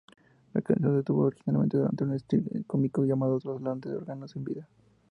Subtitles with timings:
[0.55, 4.67] La canción debutó originalmente durante un sketch cómico llamado "Trasplantes de órganos en vida".